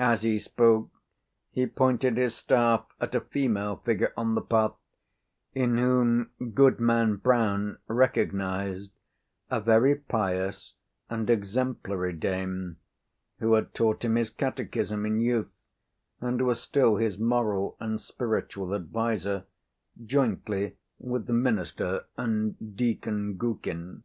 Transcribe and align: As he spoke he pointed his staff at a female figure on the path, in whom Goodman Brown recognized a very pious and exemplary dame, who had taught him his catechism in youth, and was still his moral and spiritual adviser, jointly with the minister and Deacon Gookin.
As 0.00 0.22
he 0.22 0.40
spoke 0.40 0.90
he 1.52 1.64
pointed 1.64 2.16
his 2.16 2.34
staff 2.34 2.86
at 3.00 3.14
a 3.14 3.20
female 3.20 3.76
figure 3.76 4.12
on 4.16 4.34
the 4.34 4.40
path, 4.40 4.74
in 5.54 5.78
whom 5.78 6.32
Goodman 6.54 7.18
Brown 7.18 7.78
recognized 7.86 8.90
a 9.48 9.60
very 9.60 9.94
pious 9.94 10.74
and 11.08 11.30
exemplary 11.30 12.12
dame, 12.14 12.78
who 13.38 13.52
had 13.54 13.74
taught 13.74 14.04
him 14.04 14.16
his 14.16 14.28
catechism 14.30 15.06
in 15.06 15.20
youth, 15.20 15.52
and 16.20 16.44
was 16.44 16.60
still 16.60 16.96
his 16.96 17.16
moral 17.16 17.76
and 17.78 18.00
spiritual 18.00 18.74
adviser, 18.74 19.44
jointly 20.04 20.78
with 20.98 21.28
the 21.28 21.32
minister 21.32 22.06
and 22.16 22.56
Deacon 22.76 23.36
Gookin. 23.38 24.02